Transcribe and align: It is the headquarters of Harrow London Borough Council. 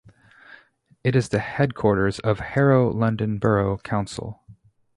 It 1.03 1.15
is 1.15 1.29
the 1.29 1.37
headquarters 1.37 2.17
of 2.17 2.39
Harrow 2.39 2.91
London 2.91 3.37
Borough 3.37 3.77
Council. 3.77 4.41